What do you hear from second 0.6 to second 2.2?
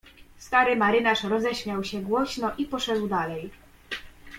marynarz roześmiał się